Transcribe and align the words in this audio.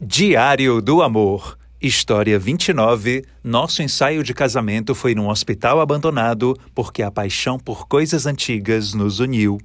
Diário 0.00 0.80
do 0.80 1.02
Amor. 1.02 1.58
História 1.82 2.38
29. 2.38 3.24
Nosso 3.42 3.82
ensaio 3.82 4.22
de 4.22 4.32
casamento 4.32 4.94
foi 4.94 5.12
num 5.12 5.28
hospital 5.28 5.80
abandonado 5.80 6.56
porque 6.72 7.02
a 7.02 7.10
paixão 7.10 7.58
por 7.58 7.88
coisas 7.88 8.24
antigas 8.24 8.94
nos 8.94 9.18
uniu. 9.18 9.58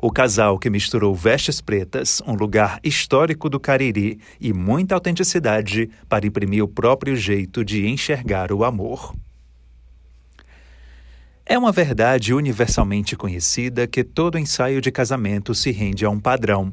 O 0.00 0.12
casal 0.12 0.60
que 0.60 0.70
misturou 0.70 1.12
vestes 1.12 1.60
pretas, 1.60 2.22
um 2.24 2.34
lugar 2.34 2.78
histórico 2.84 3.50
do 3.50 3.58
Cariri 3.58 4.20
e 4.40 4.52
muita 4.52 4.94
autenticidade 4.94 5.90
para 6.08 6.24
imprimir 6.24 6.62
o 6.62 6.68
próprio 6.68 7.16
jeito 7.16 7.64
de 7.64 7.88
enxergar 7.88 8.52
o 8.52 8.62
amor. 8.62 9.12
É 11.44 11.58
uma 11.58 11.72
verdade 11.72 12.32
universalmente 12.32 13.16
conhecida 13.16 13.88
que 13.88 14.04
todo 14.04 14.38
ensaio 14.38 14.80
de 14.80 14.92
casamento 14.92 15.52
se 15.52 15.72
rende 15.72 16.04
a 16.04 16.10
um 16.10 16.20
padrão 16.20 16.72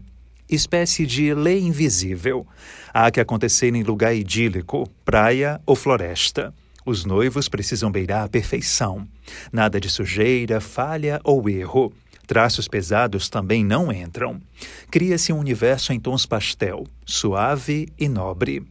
espécie 0.52 1.06
de 1.06 1.34
lei 1.34 1.62
invisível. 1.62 2.46
Há 2.94 3.10
que 3.10 3.20
acontecer 3.20 3.74
em 3.74 3.84
lugar 3.84 4.14
idílico, 4.14 4.88
praia 5.06 5.62
ou 5.66 5.76
floresta. 5.76 6.54
Os 6.86 7.06
noivos 7.06 7.48
precisam 7.48 7.92
beirar 7.92 8.24
a 8.24 8.30
perfeição. 8.30 9.08
Nada 9.52 9.80
de 9.80 9.90
sujeira, 9.90 10.60
falha 10.60 11.22
ou 11.24 11.50
erro. 11.50 11.94
Traços 12.28 12.68
pesados 12.68 13.30
também 13.30 13.64
não 13.64 13.92
entram. 13.92 14.42
Cria-se 14.90 15.32
um 15.32 15.40
universo 15.40 15.94
em 15.94 16.00
tons 16.00 16.26
pastel, 16.26 16.86
suave 17.06 17.88
e 17.98 18.08
nobre. 18.08 18.64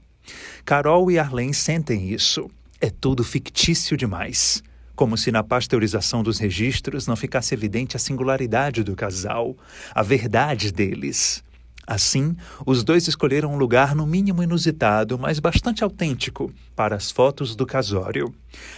Carol 0.65 1.11
e 1.11 1.19
Arlen 1.19 1.53
sentem 1.53 2.11
isso. 2.11 2.51
É 2.81 2.91
tudo 2.91 3.23
fictício 3.23 3.97
demais. 3.97 4.63
Como 4.97 5.17
se 5.17 5.31
na 5.31 5.43
pasteurização 5.43 6.23
dos 6.23 6.39
registros 6.39 7.07
não 7.07 7.17
ficasse 7.17 7.55
evidente 7.55 7.97
a 7.97 7.99
singularidade 7.99 8.83
do 8.83 8.95
casal, 8.97 9.57
a 9.95 10.03
verdade 10.03 10.73
deles. 10.73 11.43
Assim, 11.87 12.37
os 12.65 12.85
dois 12.85 13.09
escolheram 13.09 13.53
um 13.53 13.59
lugar 13.59 13.95
no 13.95 14.07
mínimo 14.07 14.43
inusitado, 14.43 15.19
mas 15.19 15.41
bastante 15.41 15.83
autêntico, 15.83 16.53
para 16.77 16.95
as 16.95 17.11
fotos 17.11 17.57
do 17.57 17.67
casório. 17.67 18.33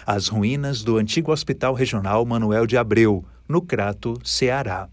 As 0.06 0.28
ruínas 0.28 0.83
do 0.83 0.97
antigo 0.97 1.33
Hospital 1.33 1.75
Regional 1.75 2.25
Manuel 2.25 2.67
de 2.67 2.77
Abreu, 2.77 3.25
no 3.48 3.61
Crato, 3.61 4.19
Ceará. 4.25 4.89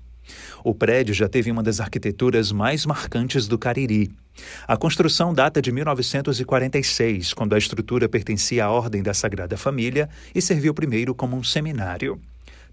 O 0.64 0.76
prédio 0.76 1.14
já 1.14 1.28
teve 1.28 1.50
uma 1.50 1.64
das 1.64 1.80
arquiteturas 1.80 2.52
mais 2.52 2.86
marcantes 2.86 3.48
do 3.48 3.58
Cariri. 3.58 4.12
A 4.68 4.78
construção 4.78 5.34
data 5.34 5.62
de 5.62 5.72
1946, 5.72 7.34
quando 7.34 7.56
a 7.56 7.58
estrutura 7.58 8.08
pertencia 8.08 8.66
à 8.66 8.72
Ordem 8.72 9.04
da 9.04 9.14
Sagrada 9.14 9.58
Família 9.58 10.10
e 10.34 10.42
serviu 10.42 10.74
primeiro 10.74 11.14
como 11.16 11.36
um 11.36 11.44
seminário. 11.44 12.20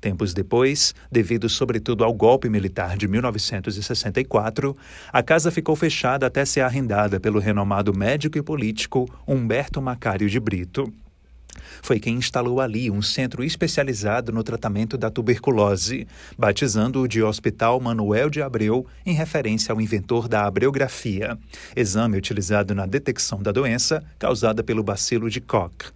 Tempos 0.07 0.33
depois, 0.33 0.95
devido 1.11 1.49
sobretudo 1.49 2.05
ao 2.05 2.15
golpe 2.15 2.49
militar 2.49 2.97
de 2.97 3.09
1964, 3.09 4.77
a 5.13 5.21
casa 5.21 5.51
ficou 5.51 5.75
fechada 5.75 6.29
até 6.29 6.45
ser 6.45 6.61
arrendada 6.61 7.19
pelo 7.19 7.41
renomado 7.41 7.93
médico 7.93 8.39
e 8.39 8.43
político 8.43 9.13
Humberto 9.27 9.83
Macário 9.83 10.31
de 10.31 10.39
Brito. 10.39 10.93
Foi 11.83 11.99
quem 11.99 12.15
instalou 12.15 12.61
ali 12.61 12.89
um 12.89 13.03
centro 13.03 13.43
especializado 13.43 14.31
no 14.31 14.45
tratamento 14.45 14.97
da 14.97 15.11
tuberculose, 15.11 16.07
batizando-o 16.39 17.09
de 17.09 17.21
Hospital 17.21 17.81
Manuel 17.81 18.31
de 18.31 18.41
Abreu, 18.41 18.87
em 19.05 19.13
referência 19.13 19.73
ao 19.73 19.81
inventor 19.81 20.29
da 20.29 20.47
abreografia, 20.47 21.37
exame 21.75 22.17
utilizado 22.17 22.77
na 22.77 22.87
detecção 22.87 23.43
da 23.43 23.51
doença 23.51 24.05
causada 24.21 24.63
pelo 24.63 24.85
bacilo 24.85 25.29
de 25.29 25.41
Koch. 25.41 25.93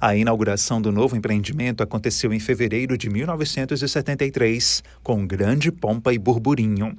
A 0.00 0.14
inauguração 0.14 0.80
do 0.80 0.92
novo 0.92 1.16
empreendimento 1.16 1.82
aconteceu 1.82 2.32
em 2.32 2.40
fevereiro 2.40 2.96
de 2.96 3.10
1973, 3.10 4.82
com 5.02 5.26
grande 5.26 5.72
pompa 5.72 6.12
e 6.12 6.18
burburinho. 6.18 6.96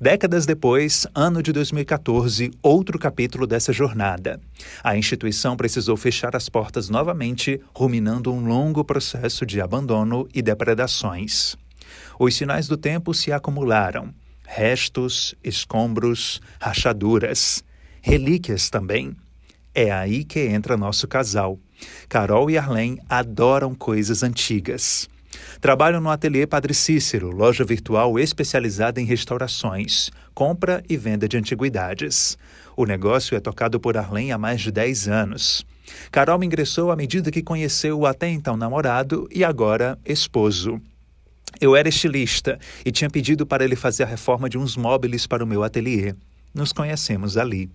Décadas 0.00 0.44
depois, 0.44 1.06
ano 1.14 1.42
de 1.42 1.52
2014, 1.52 2.50
outro 2.62 2.98
capítulo 2.98 3.46
dessa 3.46 3.72
jornada. 3.72 4.40
A 4.82 4.96
instituição 4.96 5.56
precisou 5.56 5.96
fechar 5.96 6.34
as 6.34 6.48
portas 6.48 6.88
novamente, 6.88 7.60
ruminando 7.74 8.32
um 8.32 8.44
longo 8.46 8.84
processo 8.84 9.46
de 9.46 9.60
abandono 9.60 10.28
e 10.34 10.42
depredações. 10.42 11.56
Os 12.18 12.34
sinais 12.34 12.66
do 12.66 12.76
tempo 12.76 13.14
se 13.14 13.32
acumularam: 13.32 14.12
restos, 14.44 15.34
escombros, 15.42 16.40
rachaduras, 16.60 17.62
relíquias 18.02 18.68
também. 18.68 19.16
É 19.74 19.90
aí 19.90 20.24
que 20.24 20.40
entra 20.40 20.76
nosso 20.76 21.08
casal. 21.08 21.58
Carol 22.08 22.50
e 22.50 22.58
Arlen 22.58 22.98
adoram 23.08 23.74
coisas 23.74 24.22
antigas. 24.22 25.08
Trabalham 25.60 26.00
no 26.00 26.10
ateliê 26.10 26.46
Padre 26.46 26.74
Cícero, 26.74 27.30
loja 27.30 27.64
virtual 27.64 28.18
especializada 28.18 29.00
em 29.00 29.04
restaurações, 29.04 30.10
compra 30.34 30.82
e 30.88 30.96
venda 30.96 31.28
de 31.28 31.36
antiguidades. 31.36 32.36
O 32.76 32.84
negócio 32.84 33.36
é 33.36 33.40
tocado 33.40 33.80
por 33.80 33.96
Arlen 33.96 34.32
há 34.32 34.38
mais 34.38 34.60
de 34.60 34.70
10 34.70 35.08
anos. 35.08 35.64
Carol 36.10 36.42
ingressou 36.42 36.90
à 36.90 36.96
medida 36.96 37.30
que 37.30 37.42
conheceu 37.42 37.98
o 37.98 38.06
até 38.06 38.28
então 38.28 38.56
namorado 38.56 39.28
e 39.30 39.44
agora 39.44 39.98
esposo. 40.04 40.80
Eu 41.60 41.76
era 41.76 41.88
estilista 41.88 42.58
e 42.84 42.90
tinha 42.90 43.08
pedido 43.08 43.46
para 43.46 43.64
ele 43.64 43.76
fazer 43.76 44.02
a 44.02 44.06
reforma 44.06 44.48
de 44.48 44.58
uns 44.58 44.76
móveis 44.76 45.26
para 45.26 45.44
o 45.44 45.46
meu 45.46 45.62
ateliê. 45.62 46.14
Nos 46.52 46.72
conhecemos 46.72 47.36
ali. 47.36 47.70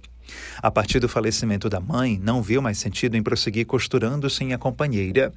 A 0.61 0.69
partir 0.69 0.99
do 0.99 1.09
falecimento 1.09 1.69
da 1.69 1.79
mãe, 1.79 2.19
não 2.21 2.41
viu 2.41 2.61
mais 2.61 2.77
sentido 2.77 3.15
em 3.15 3.23
prosseguir 3.23 3.65
costurando 3.65 4.29
sem 4.29 4.53
a 4.53 4.57
companheira. 4.57 5.33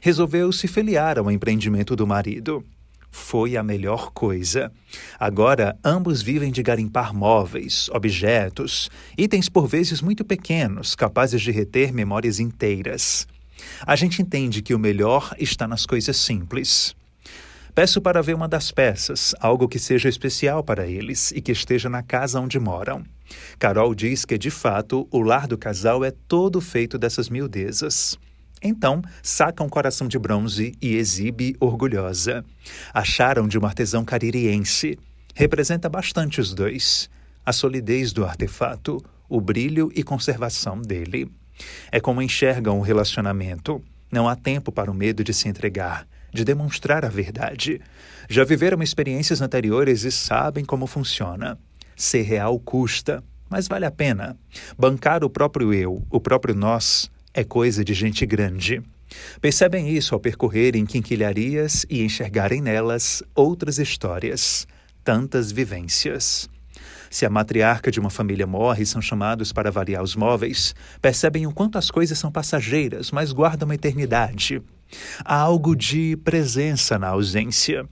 Resolveu 0.00 0.50
se 0.52 0.66
filiar 0.66 1.18
ao 1.18 1.30
empreendimento 1.30 1.94
do 1.94 2.06
marido. 2.06 2.64
Foi 3.10 3.56
a 3.56 3.62
melhor 3.62 4.10
coisa. 4.10 4.72
Agora, 5.20 5.78
ambos 5.84 6.20
vivem 6.20 6.50
de 6.50 6.64
garimpar 6.64 7.14
móveis, 7.14 7.88
objetos, 7.90 8.90
itens 9.16 9.48
por 9.48 9.68
vezes 9.68 10.02
muito 10.02 10.24
pequenos, 10.24 10.96
capazes 10.96 11.40
de 11.40 11.52
reter 11.52 11.92
memórias 11.92 12.40
inteiras. 12.40 13.28
A 13.86 13.94
gente 13.94 14.20
entende 14.20 14.62
que 14.62 14.74
o 14.74 14.78
melhor 14.78 15.32
está 15.38 15.68
nas 15.68 15.86
coisas 15.86 16.16
simples. 16.16 16.94
Peço 17.74 18.00
para 18.00 18.22
ver 18.22 18.36
uma 18.36 18.46
das 18.46 18.70
peças, 18.70 19.34
algo 19.40 19.66
que 19.66 19.80
seja 19.80 20.08
especial 20.08 20.62
para 20.62 20.86
eles 20.86 21.32
e 21.32 21.40
que 21.40 21.50
esteja 21.50 21.88
na 21.88 22.04
casa 22.04 22.38
onde 22.38 22.56
moram. 22.60 23.02
Carol 23.58 23.92
diz 23.96 24.24
que, 24.24 24.38
de 24.38 24.48
fato, 24.48 25.08
o 25.10 25.20
lar 25.20 25.48
do 25.48 25.58
casal 25.58 26.04
é 26.04 26.12
todo 26.12 26.60
feito 26.60 26.96
dessas 26.96 27.28
miudezas. 27.28 28.16
Então, 28.62 29.02
saca 29.20 29.64
um 29.64 29.68
coração 29.68 30.06
de 30.06 30.16
bronze 30.20 30.72
e 30.80 30.94
exibe 30.94 31.56
orgulhosa. 31.58 32.44
Acharam 32.92 33.48
de 33.48 33.58
um 33.58 33.66
artesão 33.66 34.04
caririense. 34.04 34.96
Representa 35.34 35.88
bastante 35.88 36.40
os 36.40 36.54
dois. 36.54 37.10
A 37.44 37.52
solidez 37.52 38.12
do 38.12 38.24
artefato, 38.24 39.04
o 39.28 39.40
brilho 39.40 39.90
e 39.96 40.04
conservação 40.04 40.80
dele. 40.80 41.28
É 41.90 41.98
como 41.98 42.22
enxergam 42.22 42.78
o 42.78 42.82
relacionamento. 42.82 43.82
Não 44.12 44.28
há 44.28 44.36
tempo 44.36 44.70
para 44.70 44.92
o 44.92 44.94
medo 44.94 45.24
de 45.24 45.34
se 45.34 45.48
entregar 45.48 46.06
de 46.34 46.44
demonstrar 46.44 47.04
a 47.04 47.08
verdade. 47.08 47.80
Já 48.28 48.44
viveram 48.44 48.82
experiências 48.82 49.40
anteriores 49.40 50.02
e 50.02 50.10
sabem 50.10 50.64
como 50.64 50.86
funciona. 50.88 51.56
Ser 51.96 52.22
real 52.22 52.58
custa, 52.58 53.22
mas 53.48 53.68
vale 53.68 53.86
a 53.86 53.90
pena. 53.90 54.36
Bancar 54.76 55.22
o 55.22 55.30
próprio 55.30 55.72
eu, 55.72 56.04
o 56.10 56.20
próprio 56.20 56.54
nós, 56.54 57.08
é 57.32 57.44
coisa 57.44 57.84
de 57.84 57.94
gente 57.94 58.26
grande. 58.26 58.82
Percebem 59.40 59.88
isso 59.88 60.12
ao 60.12 60.20
percorrerem 60.20 60.84
quinquilharias 60.84 61.86
e 61.88 62.02
enxergarem 62.02 62.60
nelas 62.60 63.22
outras 63.32 63.78
histórias, 63.78 64.66
tantas 65.04 65.52
vivências. 65.52 66.48
Se 67.08 67.24
a 67.24 67.30
matriarca 67.30 67.92
de 67.92 68.00
uma 68.00 68.10
família 68.10 68.44
morre 68.44 68.82
e 68.82 68.86
são 68.86 69.00
chamados 69.00 69.52
para 69.52 69.68
avaliar 69.68 70.02
os 70.02 70.16
móveis, 70.16 70.74
percebem 71.00 71.46
o 71.46 71.52
quanto 71.52 71.78
as 71.78 71.92
coisas 71.92 72.18
são 72.18 72.32
passageiras, 72.32 73.12
mas 73.12 73.30
guardam 73.30 73.68
uma 73.68 73.76
eternidade. 73.76 74.60
Há 75.24 75.36
algo 75.36 75.74
de 75.74 76.16
presença 76.18 76.98
na 76.98 77.08
ausência. 77.08 77.88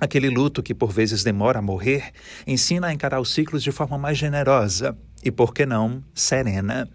Aquele 0.00 0.28
luto 0.28 0.62
que 0.62 0.74
por 0.74 0.90
vezes 0.90 1.22
demora 1.22 1.60
a 1.60 1.62
morrer 1.62 2.12
ensina 2.46 2.88
a 2.88 2.92
encarar 2.92 3.20
os 3.20 3.32
ciclos 3.32 3.62
de 3.62 3.70
forma 3.70 3.96
mais 3.96 4.18
generosa 4.18 4.96
e, 5.22 5.30
por 5.30 5.54
que 5.54 5.64
não, 5.64 6.02
serena. 6.14 6.88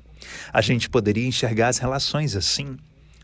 A 0.51 0.62
gente 0.62 0.89
poderia 0.89 1.25
enxergar 1.25 1.69
as 1.69 1.78
relações 1.78 2.36
assim. 2.36 2.78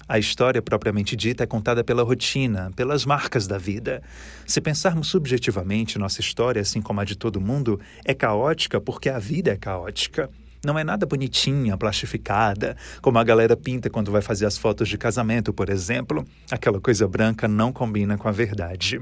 A 0.08 0.20
história 0.20 0.62
propriamente 0.62 1.16
dita 1.16 1.44
é 1.44 1.48
contada 1.48 1.84
pela 1.84 2.04
rotina, 2.04 2.72
pelas 2.76 3.06
marcas 3.06 3.48
da 3.48 3.58
vida. 3.58 4.02
Se 4.46 4.60
pensarmos 4.62 5.08
subjetivamente, 5.08 5.98
nossa 5.98 6.22
história, 6.22 6.62
assim 6.62 6.82
como 6.82 7.00
a 7.00 7.06
de 7.06 7.18
todo 7.18 7.42
mundo, 7.42 7.80
é 8.06 8.14
caótica 8.14 8.82
porque 8.82 9.10
a 9.10 9.18
vida 9.18 9.52
é 9.52 9.58
caótica. 9.58 10.30
Não 10.66 10.80
é 10.80 10.84
nada 10.86 11.06
bonitinha, 11.06 11.76
plastificada, 11.76 12.78
como 13.02 13.20
a 13.20 13.24
galera 13.24 13.58
pinta 13.58 13.90
quando 13.90 14.14
vai 14.14 14.22
fazer 14.22 14.46
as 14.46 14.58
fotos 14.58 14.88
de 14.88 14.98
casamento, 14.98 15.52
por 15.52 15.70
exemplo. 15.70 16.26
Aquela 16.50 16.80
coisa 16.80 17.06
branca 17.06 17.50
não 17.50 17.74
combina 17.74 18.18
com 18.18 18.30
a 18.30 18.32
verdade. 18.32 19.02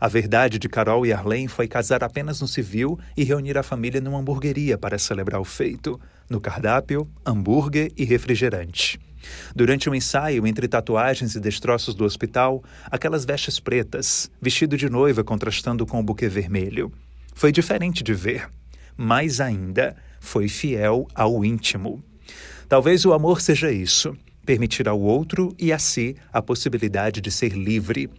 A 0.00 0.06
verdade 0.06 0.60
de 0.60 0.68
Carol 0.68 1.04
e 1.04 1.12
Arlene 1.12 1.48
foi 1.48 1.66
casar 1.66 2.04
apenas 2.04 2.40
no 2.40 2.46
civil 2.46 2.96
e 3.16 3.24
reunir 3.24 3.58
a 3.58 3.64
família 3.64 4.00
numa 4.00 4.20
hamburgueria 4.20 4.78
para 4.78 4.96
celebrar 4.96 5.40
o 5.40 5.44
feito. 5.44 6.00
No 6.30 6.40
cardápio, 6.40 7.08
hambúrguer 7.26 7.90
e 7.96 8.04
refrigerante. 8.04 9.00
Durante 9.56 9.90
um 9.90 9.94
ensaio 9.94 10.46
entre 10.46 10.68
tatuagens 10.68 11.34
e 11.34 11.40
destroços 11.40 11.96
do 11.96 12.04
hospital, 12.04 12.62
aquelas 12.88 13.24
vestes 13.24 13.58
pretas, 13.58 14.30
vestido 14.40 14.76
de 14.76 14.88
noiva 14.88 15.24
contrastando 15.24 15.84
com 15.84 15.98
o 15.98 16.02
buquê 16.04 16.28
vermelho. 16.28 16.92
Foi 17.34 17.50
diferente 17.50 18.04
de 18.04 18.14
ver 18.14 18.48
mais 18.96 19.40
ainda, 19.40 19.96
foi 20.20 20.48
fiel 20.48 21.06
ao 21.14 21.44
íntimo. 21.44 22.02
Talvez 22.68 23.04
o 23.04 23.12
amor 23.12 23.40
seja 23.40 23.70
isso: 23.70 24.16
permitir 24.44 24.88
ao 24.88 25.00
outro 25.00 25.54
e 25.58 25.72
a 25.72 25.78
si 25.78 26.16
a 26.32 26.40
possibilidade 26.42 27.20
de 27.20 27.30
ser 27.30 27.52
livre. 27.52 28.10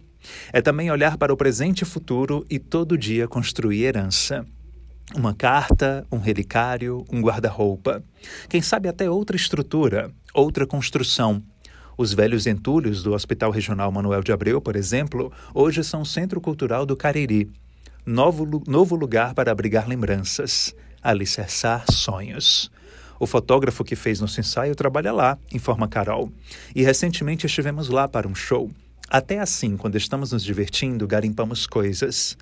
É 0.52 0.60
também 0.60 0.90
olhar 0.90 1.16
para 1.16 1.32
o 1.32 1.36
presente 1.36 1.82
e 1.82 1.86
futuro 1.86 2.44
e 2.50 2.58
todo 2.58 2.98
dia 2.98 3.28
construir 3.28 3.84
herança. 3.84 4.44
Uma 5.14 5.34
carta, 5.34 6.06
um 6.12 6.18
relicário, 6.18 7.04
um 7.10 7.20
guarda-roupa. 7.22 8.02
Quem 8.48 8.60
sabe 8.60 8.88
até 8.88 9.08
outra 9.08 9.36
estrutura, 9.36 10.10
outra 10.34 10.66
construção. 10.66 11.42
Os 11.96 12.12
velhos 12.12 12.46
entulhos 12.46 13.02
do 13.02 13.12
Hospital 13.12 13.50
Regional 13.50 13.90
Manuel 13.90 14.22
de 14.22 14.32
Abreu, 14.32 14.60
por 14.60 14.76
exemplo, 14.76 15.32
hoje 15.54 15.82
são 15.82 16.02
o 16.02 16.06
Centro 16.06 16.40
Cultural 16.40 16.84
do 16.84 16.96
Cariri. 16.96 17.50
Novo, 18.10 18.62
novo 18.66 18.96
lugar 18.96 19.34
para 19.34 19.52
abrigar 19.52 19.86
lembranças, 19.86 20.74
alicerçar 21.02 21.84
sonhos. 21.92 22.70
O 23.20 23.26
fotógrafo 23.26 23.84
que 23.84 23.94
fez 23.94 24.18
nosso 24.18 24.40
ensaio 24.40 24.74
trabalha 24.74 25.12
lá, 25.12 25.36
informa 25.52 25.86
Carol. 25.86 26.32
E 26.74 26.82
recentemente 26.82 27.44
estivemos 27.44 27.90
lá 27.90 28.08
para 28.08 28.26
um 28.26 28.34
show. 28.34 28.70
Até 29.10 29.38
assim, 29.40 29.76
quando 29.76 29.96
estamos 29.96 30.32
nos 30.32 30.42
divertindo, 30.42 31.06
garimpamos 31.06 31.66
coisas. 31.66 32.34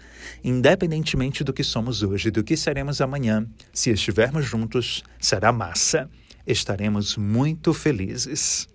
Independentemente 0.44 1.42
do 1.42 1.52
que 1.52 1.64
somos 1.64 2.00
hoje 2.00 2.30
do 2.30 2.44
que 2.44 2.56
seremos 2.56 3.00
amanhã, 3.00 3.44
se 3.72 3.90
estivermos 3.90 4.44
juntos, 4.44 5.02
será 5.18 5.50
massa. 5.50 6.08
Estaremos 6.46 7.16
muito 7.16 7.74
felizes. 7.74 8.68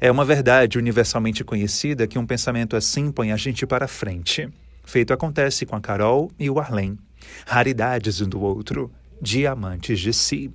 É 0.00 0.10
uma 0.10 0.24
verdade 0.24 0.78
universalmente 0.78 1.44
conhecida 1.44 2.06
que 2.06 2.18
um 2.18 2.24
pensamento 2.24 2.76
assim 2.76 3.12
põe 3.12 3.30
a 3.30 3.36
gente 3.36 3.66
para 3.66 3.86
frente. 3.86 4.48
Feito 4.88 5.12
acontece 5.12 5.66
com 5.66 5.76
a 5.76 5.80
Carol 5.82 6.32
e 6.38 6.48
o 6.48 6.58
Arlen. 6.58 6.96
Raridades 7.46 8.22
um 8.22 8.28
do 8.28 8.40
outro, 8.40 8.90
diamantes 9.20 10.00
de 10.00 10.14
si. 10.14 10.50